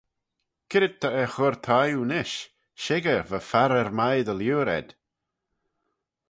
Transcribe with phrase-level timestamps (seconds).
[0.69, 2.37] C'red ta er chur thie oo nish?
[2.83, 4.89] Shickyr, va farrer mie dy liooar ayd!